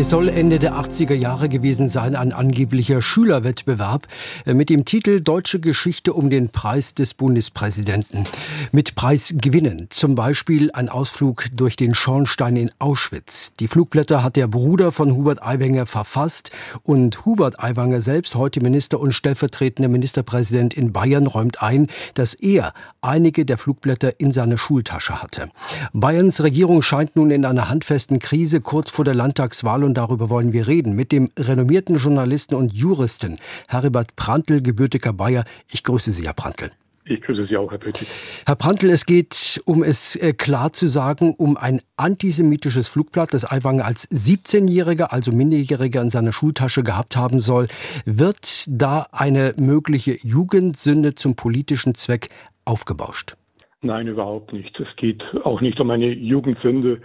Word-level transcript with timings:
Es 0.00 0.10
soll 0.10 0.28
Ende 0.28 0.60
der 0.60 0.74
80er 0.74 1.14
Jahre 1.14 1.48
gewesen 1.48 1.88
sein, 1.88 2.14
ein 2.14 2.32
angeblicher 2.32 3.02
Schülerwettbewerb 3.02 4.06
äh, 4.46 4.54
mit 4.54 4.70
dem 4.70 4.84
Titel 4.84 5.20
Deutsche 5.20 5.58
Geschichte 5.58 6.12
um 6.12 6.30
den 6.30 6.50
Preis 6.50 6.94
des 6.94 7.14
Bundespräsidenten. 7.14 8.22
Mit 8.70 8.94
Preisgewinnen, 8.94 9.88
zum 9.90 10.14
Beispiel 10.14 10.70
ein 10.70 10.88
Ausflug 10.88 11.46
durch 11.52 11.74
den 11.74 11.96
Schornstein 11.96 12.54
in 12.54 12.70
Auschwitz. 12.78 13.54
Die 13.54 13.66
Flugblätter 13.66 14.22
hat 14.22 14.36
der 14.36 14.46
Bruder 14.46 14.92
von 14.92 15.16
Hubert 15.16 15.42
Aiwanger 15.42 15.84
verfasst 15.84 16.52
und 16.84 17.24
Hubert 17.24 17.58
Aiwanger 17.58 18.00
selbst, 18.00 18.36
heute 18.36 18.60
Minister 18.60 19.00
und 19.00 19.10
stellvertretender 19.10 19.88
Ministerpräsident 19.88 20.74
in 20.74 20.92
Bayern, 20.92 21.26
räumt 21.26 21.60
ein, 21.60 21.88
dass 22.14 22.34
er 22.34 22.72
einige 23.00 23.44
der 23.44 23.58
Flugblätter 23.58 24.20
in 24.20 24.30
seiner 24.30 24.58
Schultasche 24.58 25.20
hatte. 25.20 25.48
Bayerns 25.92 26.40
Regierung 26.40 26.82
scheint 26.82 27.16
nun 27.16 27.32
in 27.32 27.44
einer 27.44 27.68
handfesten 27.68 28.20
Krise 28.20 28.60
kurz 28.60 28.92
vor 28.92 29.04
der 29.04 29.14
Landtagswahl 29.14 29.87
und 29.88 29.94
darüber 29.94 30.28
wollen 30.28 30.52
wir 30.52 30.68
reden 30.68 30.94
mit 30.94 31.12
dem 31.12 31.30
renommierten 31.38 31.96
Journalisten 31.96 32.54
und 32.54 32.74
Juristen 32.74 33.36
Heribert 33.68 34.16
Prantl, 34.16 34.60
gebürtiger 34.60 35.14
Bayer. 35.14 35.44
Ich 35.72 35.82
grüße 35.82 36.12
Sie, 36.12 36.26
Herr 36.26 36.34
Prantl. 36.34 36.70
Ich 37.06 37.22
grüße 37.22 37.46
Sie 37.46 37.56
auch, 37.56 37.70
Herr 37.70 37.78
Pöttich. 37.78 38.06
Herr 38.44 38.54
Prantl, 38.54 38.90
es 38.90 39.06
geht, 39.06 39.62
um 39.64 39.82
es 39.82 40.14
äh, 40.16 40.34
klar 40.34 40.74
zu 40.74 40.86
sagen, 40.86 41.34
um 41.38 41.56
ein 41.56 41.80
antisemitisches 41.96 42.86
Flugblatt, 42.86 43.32
das 43.32 43.50
Aiwanger 43.50 43.86
als 43.86 44.10
17-Jähriger, 44.10 45.04
also 45.04 45.32
Minderjähriger 45.32 46.02
in 46.02 46.10
seiner 46.10 46.34
Schultasche 46.34 46.82
gehabt 46.82 47.16
haben 47.16 47.40
soll. 47.40 47.68
Wird 48.04 48.66
da 48.68 49.06
eine 49.10 49.54
mögliche 49.56 50.18
Jugendsünde 50.22 51.14
zum 51.14 51.34
politischen 51.34 51.94
Zweck 51.94 52.28
aufgebauscht? 52.66 53.36
Nein, 53.80 54.06
überhaupt 54.06 54.52
nicht. 54.52 54.78
Es 54.78 54.94
geht 54.96 55.22
auch 55.44 55.62
nicht 55.62 55.80
um 55.80 55.90
eine 55.90 56.12
Jugendsünde. 56.12 57.00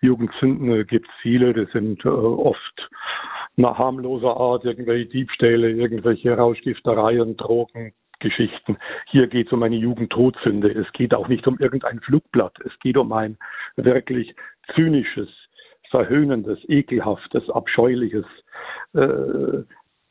Jugendsünden 0.00 0.70
äh, 0.70 0.84
gibt 0.84 1.08
es 1.08 1.14
viele, 1.22 1.52
das 1.52 1.70
sind 1.72 2.04
äh, 2.04 2.08
oft 2.08 2.90
nach 3.56 3.78
harmloser 3.78 4.36
Art 4.36 4.64
irgendwelche 4.64 5.06
Diebstähle, 5.06 5.70
irgendwelche 5.70 6.36
Rauschgiftereien, 6.36 7.36
Drogen, 7.36 7.92
Geschichten. 8.18 8.78
Hier 9.06 9.26
geht 9.26 9.48
es 9.48 9.52
um 9.52 9.62
eine 9.62 9.76
Jugendtodsünde. 9.76 10.70
Es 10.70 10.90
geht 10.92 11.14
auch 11.14 11.28
nicht 11.28 11.46
um 11.46 11.58
irgendein 11.58 12.00
Flugblatt. 12.00 12.56
Es 12.64 12.72
geht 12.80 12.96
um 12.96 13.12
ein 13.12 13.36
wirklich 13.76 14.34
zynisches, 14.74 15.28
verhöhnendes, 15.90 16.58
ekelhaftes, 16.68 17.48
abscheuliches 17.50 18.24
äh, 18.94 19.62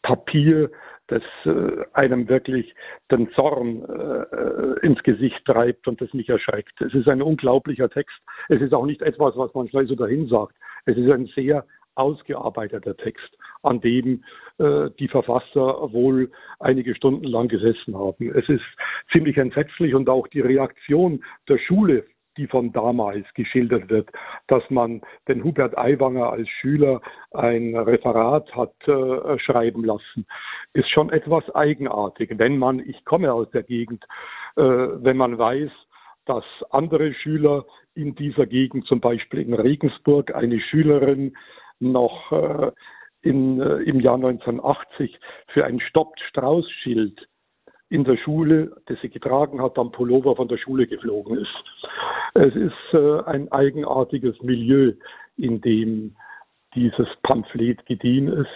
Papier, 0.04 0.70
das 1.08 1.24
äh, 1.46 1.84
einem 1.94 2.30
wirklich 2.30 2.74
den 3.12 3.30
Zorn 3.32 3.84
äh, 3.84 4.86
ins 4.86 5.02
Gesicht 5.04 5.44
treibt 5.46 5.88
und 5.88 6.02
das 6.02 6.14
mich 6.14 6.30
erschreckt. 6.30 6.80
Es 6.82 6.94
ist 6.94 7.08
ein 7.08 7.22
unglaublicher 7.22 7.90
Text. 7.90 8.18
Es 8.50 8.62
ist 8.62 8.74
auch 8.74 8.86
nicht 8.86 9.02
etwas, 9.02 9.36
was 9.36 9.54
man 9.54 9.68
schnell 9.68 9.88
so 9.88 9.96
dahin 9.96 10.28
sagt. 10.28 10.56
Es 10.86 10.98
ist 10.98 11.10
ein 11.10 11.28
sehr 11.36 11.66
ausgearbeiteter 11.96 12.98
Text, 12.98 13.38
an 13.62 13.80
dem 13.82 14.24
äh, 14.58 14.90
die 15.00 15.08
Verfasser 15.08 15.92
wohl 15.94 16.32
einige 16.60 16.96
Stunden 16.96 17.26
lang 17.26 17.48
gesessen 17.48 17.96
haben. 17.96 18.32
Es 18.36 18.48
ist 18.50 18.64
ziemlich 19.12 19.38
entsetzlich 19.38 19.94
und 19.94 20.10
auch 20.10 20.28
die 20.28 20.42
Reaktion 20.42 21.24
der 21.48 21.60
Schule 21.60 22.06
die 22.38 22.48
von 22.48 22.72
damals 22.72 23.26
geschildert 23.34 23.90
wird, 23.90 24.10
dass 24.48 24.64
man 24.70 25.02
den 25.28 25.44
Hubert 25.44 25.78
Aiwanger 25.78 26.32
als 26.32 26.50
Schüler 26.50 27.02
ein 27.32 27.76
Referat 27.76 28.54
hat 28.56 28.74
äh, 28.88 29.40
schreiben 29.40 29.84
lassen, 29.84 30.26
ist 30.74 30.90
schon 30.90 31.10
etwas 31.12 31.50
eigenartig. 31.56 32.32
Wenn 32.38 32.58
man, 32.58 32.80
ich 32.80 33.04
komme 33.06 33.34
aus 33.34 33.50
der 33.52 33.64
Gegend, 33.64 34.04
äh, 34.56 34.62
wenn 34.62 35.18
man 35.18 35.38
weiß, 35.38 35.72
dass 36.26 36.46
andere 36.70 37.14
Schüler 37.14 37.66
in 37.96 38.16
dieser 38.16 38.46
Gegend, 38.46 38.86
zum 38.86 39.00
Beispiel 39.00 39.42
in 39.42 39.54
Regensburg, 39.54 40.34
eine 40.34 40.60
Schülerin 40.60 41.36
noch 41.80 42.32
äh, 42.32 42.72
in, 43.22 43.60
äh, 43.62 43.78
im 43.84 44.00
Jahr 44.00 44.16
1980 44.16 45.20
für 45.48 45.66
ein 45.66 45.80
Stoppt-Strauß-Schild 45.80 47.28
in 47.94 48.04
der 48.06 48.18
Schule, 48.18 48.76
das 48.88 48.98
sie 49.02 49.10
getragen 49.10 49.62
hat, 49.62 49.78
am 49.78 49.92
Pullover 49.92 50.36
von 50.36 50.48
der 50.48 50.58
Schule 50.58 50.88
geflogen 50.88 51.38
ist. 51.38 51.64
Es 52.34 52.56
ist 52.56 52.94
äh, 52.94 53.22
ein 53.26 53.52
eigenartiges 53.52 54.42
Milieu, 54.42 54.94
in 55.38 55.62
dem 55.62 56.16
dieses 56.74 57.08
Pamphlet 57.22 57.86
gediehen 57.86 58.30
ist. 58.30 58.50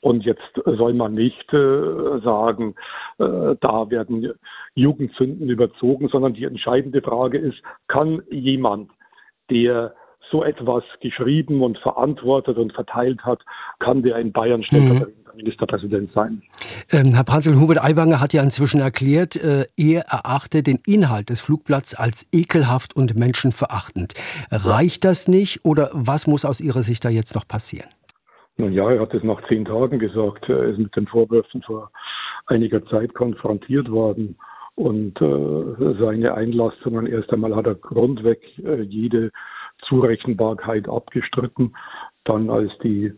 Und 0.00 0.24
jetzt 0.24 0.42
soll 0.64 0.94
man 0.94 1.14
nicht 1.14 1.52
äh, 1.52 2.18
sagen, 2.24 2.74
äh, 3.18 3.54
da 3.60 3.88
werden 3.88 4.32
Jugendsünden 4.74 5.48
überzogen, 5.48 6.08
sondern 6.08 6.34
die 6.34 6.44
entscheidende 6.44 7.02
Frage 7.02 7.38
ist, 7.38 7.62
kann 7.86 8.20
jemand, 8.30 8.90
der 9.48 9.94
so 10.28 10.42
etwas 10.42 10.82
geschrieben 11.00 11.62
und 11.62 11.78
verantwortet 11.78 12.58
und 12.58 12.72
verteilt 12.72 13.20
hat, 13.24 13.44
kann 13.78 14.02
der 14.02 14.16
in 14.16 14.32
Bayern 14.32 14.64
stellvertretender 14.64 15.18
mhm. 15.18 15.21
Ministerpräsident 15.36 16.10
sein. 16.10 16.42
Ähm, 16.90 17.14
Herr 17.14 17.24
Pranzel, 17.24 17.58
Hubert 17.58 17.82
Aiwanger 17.82 18.20
hat 18.20 18.32
ja 18.32 18.42
inzwischen 18.42 18.80
erklärt, 18.80 19.36
äh, 19.36 19.66
er 19.76 20.02
erachte 20.02 20.62
den 20.62 20.78
Inhalt 20.86 21.30
des 21.30 21.40
Flugblatts 21.40 21.94
als 21.94 22.26
ekelhaft 22.32 22.94
und 22.96 23.14
menschenverachtend. 23.16 24.14
Reicht 24.50 25.04
das 25.04 25.28
nicht 25.28 25.64
oder 25.64 25.90
was 25.92 26.26
muss 26.26 26.44
aus 26.44 26.60
Ihrer 26.60 26.82
Sicht 26.82 27.04
da 27.04 27.08
jetzt 27.08 27.34
noch 27.34 27.46
passieren? 27.46 27.88
Nun 28.58 28.72
ja, 28.72 28.90
er 28.90 29.00
hat 29.00 29.14
es 29.14 29.22
nach 29.22 29.40
zehn 29.48 29.64
Tagen 29.64 29.98
gesagt. 29.98 30.48
Er 30.48 30.64
ist 30.64 30.78
mit 30.78 30.94
den 30.94 31.06
Vorwürfen 31.06 31.62
vor 31.62 31.90
einiger 32.46 32.84
Zeit 32.86 33.14
konfrontiert 33.14 33.90
worden. 33.90 34.36
Und 34.74 35.20
äh, 35.20 35.94
seine 36.00 36.34
Einlassungen, 36.34 37.06
erst 37.06 37.32
einmal 37.32 37.54
hat 37.54 37.66
er 37.66 37.74
grundweg 37.74 38.40
äh, 38.64 38.82
jede 38.82 39.30
Zurechenbarkeit 39.88 40.88
abgestritten. 40.88 41.74
Dann, 42.24 42.50
als 42.50 42.70
die 42.82 43.12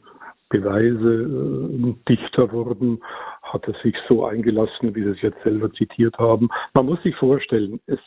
Beweise 0.55 1.25
äh, 1.25 1.95
dichter 2.09 2.53
wurden, 2.53 3.03
hat 3.43 3.67
er 3.67 3.75
sich 3.83 3.97
so 4.09 4.25
eingelassen, 4.25 4.95
wie 4.95 5.03
Sie 5.03 5.11
es 5.11 5.21
jetzt 5.21 5.43
selber 5.43 5.73
zitiert 5.73 6.17
haben. 6.19 6.49
Man 6.75 6.87
muss 6.87 7.03
sich 7.03 7.17
vorstellen, 7.17 7.81
es, 7.87 7.99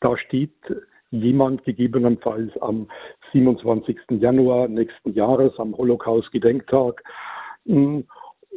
da 0.00 0.14
steht 0.18 0.52
jemand 1.10 1.64
gegebenenfalls 1.64 2.52
am 2.60 2.88
27. 3.32 3.96
Januar 4.10 4.68
nächsten 4.68 5.14
Jahres, 5.14 5.58
am 5.58 5.74
Holocaust-Gedenktag, 5.74 7.02
mm, 7.64 8.00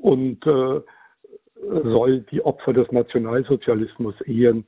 und 0.01 0.45
äh, 0.45 0.81
soll 1.83 2.25
die 2.31 2.41
Opfer 2.41 2.73
des 2.73 2.91
Nationalsozialismus 2.91 4.19
ehren, 4.21 4.65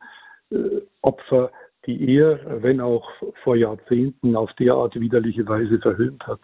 äh, 0.52 0.82
Opfer 1.02 1.52
die 1.86 2.16
er, 2.16 2.62
wenn 2.62 2.80
auch 2.80 3.10
vor 3.44 3.56
Jahrzehnten, 3.56 4.36
auf 4.36 4.54
derart 4.54 5.00
widerliche 5.00 5.48
Weise 5.48 5.80
verhöhnt 5.80 6.26
hat. 6.28 6.42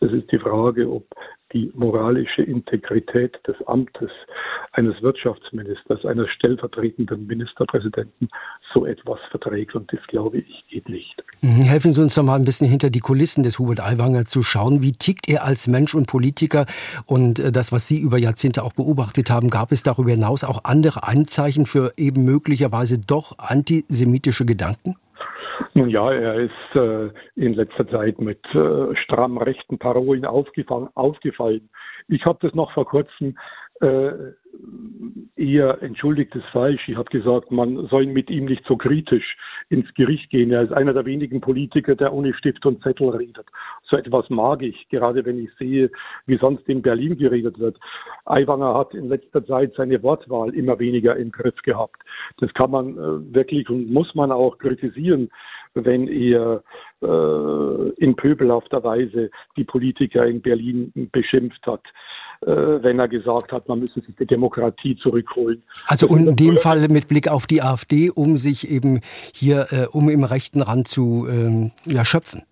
Es 0.00 0.12
ist 0.12 0.30
die 0.30 0.38
Frage, 0.38 0.90
ob 0.90 1.06
die 1.54 1.70
moralische 1.74 2.42
Integrität 2.42 3.38
des 3.46 3.56
Amtes 3.66 4.10
eines 4.72 5.00
Wirtschaftsministers, 5.02 6.04
eines 6.04 6.28
stellvertretenden 6.30 7.26
Ministerpräsidenten 7.26 8.28
so 8.72 8.84
etwas 8.84 9.20
verträgt. 9.30 9.74
Und 9.74 9.90
das, 9.92 10.00
glaube 10.08 10.38
ich, 10.38 10.64
geht 10.68 10.88
nicht. 10.88 11.22
Mhm. 11.42 11.62
Helfen 11.62 11.94
Sie 11.94 12.02
uns 12.02 12.16
noch 12.16 12.24
mal 12.24 12.34
ein 12.34 12.44
bisschen 12.44 12.68
hinter 12.68 12.90
die 12.90 12.98
Kulissen 12.98 13.44
des 13.44 13.58
Hubert 13.60 13.80
Aiwanger 13.80 14.24
zu 14.24 14.42
schauen. 14.42 14.82
Wie 14.82 14.92
tickt 14.92 15.28
er 15.28 15.44
als 15.44 15.68
Mensch 15.68 15.94
und 15.94 16.06
Politiker? 16.06 16.66
Und 17.06 17.38
äh, 17.38 17.52
das, 17.52 17.70
was 17.70 17.86
Sie 17.86 18.00
über 18.00 18.18
Jahrzehnte 18.18 18.64
auch 18.64 18.72
beobachtet 18.72 19.30
haben, 19.30 19.48
gab 19.48 19.70
es 19.70 19.84
darüber 19.84 20.10
hinaus 20.10 20.42
auch 20.42 20.64
andere 20.64 21.04
Anzeichen 21.04 21.66
für 21.66 21.92
eben 21.96 22.24
möglicherweise 22.24 22.98
doch 22.98 23.38
antisemitische 23.38 24.44
Gedanken? 24.44 24.96
Nun 25.76 25.88
ja, 25.88 26.12
er 26.12 26.34
ist 26.36 26.76
äh, 26.76 27.10
in 27.34 27.54
letzter 27.54 27.88
Zeit 27.88 28.20
mit 28.20 28.38
äh, 28.54 28.94
stramm 28.94 29.38
rechten 29.38 29.78
Parolen 29.78 30.24
aufgefallen. 30.24 31.68
Ich 32.06 32.24
habe 32.24 32.38
das 32.42 32.54
noch 32.54 32.72
vor 32.72 32.86
kurzem 32.86 33.36
äh, 33.80 34.12
eher 35.36 35.82
entschuldigt 35.82 36.34
es 36.36 36.44
falsch. 36.52 36.88
Ich 36.88 36.96
habe 36.96 37.10
gesagt, 37.10 37.50
man 37.50 37.88
soll 37.88 38.06
mit 38.06 38.30
ihm 38.30 38.44
nicht 38.44 38.64
so 38.66 38.76
kritisch 38.76 39.36
ins 39.68 39.92
Gericht 39.94 40.30
gehen. 40.30 40.52
Er 40.52 40.62
ist 40.62 40.72
einer 40.72 40.92
der 40.92 41.04
wenigen 41.06 41.40
Politiker, 41.40 41.96
der 41.96 42.12
ohne 42.12 42.34
Stift 42.34 42.64
und 42.66 42.82
Zettel 42.82 43.10
redet. 43.10 43.46
So 43.82 43.96
etwas 43.96 44.30
mag 44.30 44.62
ich, 44.62 44.88
gerade 44.90 45.24
wenn 45.24 45.42
ich 45.42 45.50
sehe, 45.58 45.90
wie 46.26 46.38
sonst 46.38 46.68
in 46.68 46.82
Berlin 46.82 47.18
geredet 47.18 47.58
wird. 47.58 47.76
Aiwanger 48.26 48.74
hat 48.74 48.94
in 48.94 49.08
letzter 49.08 49.44
Zeit 49.44 49.74
seine 49.76 50.02
Wortwahl 50.04 50.54
immer 50.54 50.78
weniger 50.78 51.16
im 51.16 51.32
Griff 51.32 51.60
gehabt. 51.62 52.00
Das 52.38 52.54
kann 52.54 52.70
man 52.70 52.96
äh, 52.96 53.34
wirklich 53.34 53.68
und 53.68 53.92
muss 53.92 54.14
man 54.14 54.30
auch 54.30 54.58
kritisieren, 54.58 55.30
wenn 55.74 56.08
er 56.08 56.62
äh, 57.02 57.88
in 57.96 58.16
pöbelhafter 58.16 58.82
Weise 58.84 59.30
die 59.56 59.64
Politiker 59.64 60.26
in 60.26 60.40
Berlin 60.40 60.92
beschimpft 61.12 61.66
hat. 61.66 61.82
Äh, 62.42 62.82
wenn 62.82 62.98
er 62.98 63.08
gesagt 63.08 63.52
hat, 63.52 63.68
man 63.68 63.80
müsse 63.80 64.00
sich 64.00 64.14
die 64.16 64.26
Demokratie 64.26 64.96
zurückholen. 64.96 65.62
Also 65.86 66.06
und 66.08 66.26
in 66.26 66.36
dem 66.36 66.58
Fall 66.58 66.88
mit 66.88 67.08
Blick 67.08 67.28
auf 67.28 67.46
die 67.46 67.62
AfD, 67.62 68.10
um 68.10 68.36
sich 68.36 68.70
eben 68.70 69.00
hier, 69.32 69.66
äh, 69.70 69.86
um 69.90 70.08
im 70.10 70.24
rechten 70.24 70.62
Rand 70.62 70.88
zu 70.88 71.26
ähm, 71.28 71.72
ja, 71.86 72.04
schöpfen. 72.04 72.42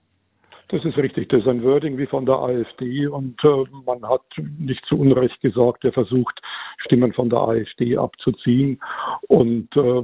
Das 0.68 0.82
ist 0.86 0.96
richtig. 0.96 1.28
Das 1.28 1.42
ist 1.42 1.48
ein 1.48 1.62
Wording 1.62 1.98
wie 1.98 2.06
von 2.06 2.24
der 2.24 2.36
AfD 2.36 3.06
und 3.06 3.36
äh, 3.44 3.64
man 3.84 4.02
hat 4.08 4.22
nicht 4.58 4.82
zu 4.86 4.98
Unrecht 4.98 5.38
gesagt, 5.42 5.84
er 5.84 5.92
versucht, 5.92 6.40
Stimmen 6.78 7.12
von 7.12 7.28
der 7.28 7.40
AfD 7.40 7.98
abzuziehen. 7.98 8.80
Und 9.28 9.68
äh, 9.76 10.02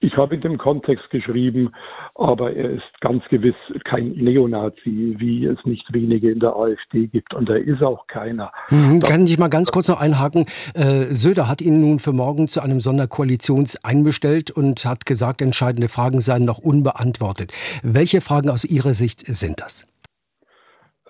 ich 0.00 0.16
habe 0.16 0.34
in 0.34 0.40
dem 0.40 0.58
Kontext 0.58 1.08
geschrieben, 1.10 1.70
aber 2.16 2.52
er 2.52 2.70
ist 2.70 3.00
ganz 3.00 3.22
gewiss 3.28 3.54
kein 3.84 4.10
Neonazi, 4.10 5.14
wie 5.18 5.46
es 5.46 5.58
nicht 5.64 5.92
wenige 5.92 6.30
in 6.30 6.40
der 6.40 6.56
AfD 6.56 7.06
gibt. 7.06 7.32
Und 7.34 7.48
er 7.48 7.58
ist 7.58 7.82
auch 7.82 8.06
keiner. 8.08 8.50
Mhm, 8.70 8.98
kann 9.00 9.24
ich 9.24 9.38
mal 9.38 9.48
ganz 9.48 9.70
kurz 9.70 9.88
noch 9.88 10.00
einhaken? 10.00 10.46
Äh, 10.74 11.14
Söder 11.14 11.48
hat 11.48 11.60
ihn 11.60 11.80
nun 11.80 12.00
für 12.00 12.12
morgen 12.12 12.48
zu 12.48 12.60
einem 12.60 12.80
Sonderkoalitions 12.80 13.84
einbestellt 13.84 14.50
und 14.50 14.84
hat 14.84 15.06
gesagt, 15.06 15.40
entscheidende 15.40 15.88
Fragen 15.88 16.20
seien 16.20 16.44
noch 16.44 16.58
unbeantwortet. 16.58 17.52
Welche 17.84 18.20
Fragen 18.20 18.50
aus 18.50 18.64
Ihrer 18.64 18.94
Sicht 18.94 19.20
sind 19.20 19.60
das? 19.60 19.86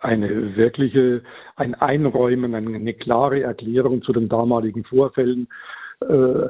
Eine 0.02 0.56
wirkliche, 0.56 1.22
ein 1.56 1.74
Einräumen, 1.74 2.54
eine 2.54 2.92
klare 2.92 3.42
Erklärung 3.42 4.02
zu 4.02 4.12
den 4.12 4.28
damaligen 4.28 4.84
Vorfällen, 4.84 5.48
äh, 6.02 6.48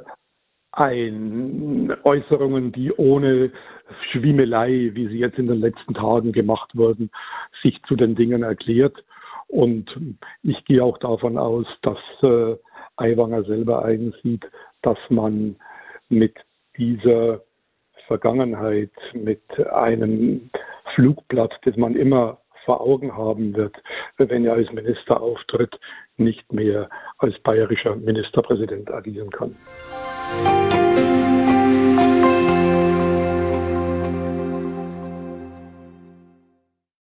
ein 0.72 1.94
Äußerungen, 2.02 2.72
die 2.72 2.92
ohne 2.92 3.50
Schwiemelei, 4.10 4.90
wie 4.94 5.08
sie 5.08 5.19
jetzt 5.19 5.38
in 5.38 5.46
den 5.46 5.60
letzten 5.60 5.94
Tagen 5.94 6.32
gemacht 6.32 6.70
wurden, 6.74 7.10
sich 7.62 7.80
zu 7.84 7.96
den 7.96 8.14
Dingen 8.14 8.42
erklärt. 8.42 9.04
Und 9.48 9.90
ich 10.42 10.64
gehe 10.64 10.82
auch 10.82 10.98
davon 10.98 11.36
aus, 11.36 11.66
dass 11.82 11.98
äh, 12.22 12.56
Aiwanger 12.96 13.44
selber 13.44 13.84
einsieht, 13.84 14.44
dass 14.80 14.98
man 15.10 15.56
mit 16.08 16.34
dieser 16.78 17.42
Vergangenheit, 18.06 18.90
mit 19.12 19.42
einem 19.70 20.50
Flugblatt, 20.94 21.52
das 21.64 21.76
man 21.76 21.94
immer 21.96 22.38
vor 22.64 22.81
Augen 22.81 23.17
haben 23.17 23.55
wird, 23.56 23.76
wenn 24.17 24.44
er 24.44 24.55
als 24.55 24.70
Minister 24.73 25.20
auftritt, 25.20 25.79
nicht 26.17 26.53
mehr 26.53 26.88
als 27.19 27.38
bayerischer 27.41 27.97
Ministerpräsident 27.97 28.91
agieren 28.91 29.31
kann. 29.31 29.55
Musik 30.44 31.31